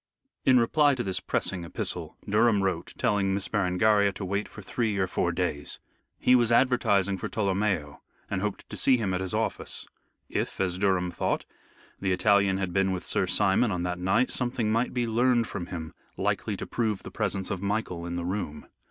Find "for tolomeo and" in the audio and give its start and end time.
7.19-8.41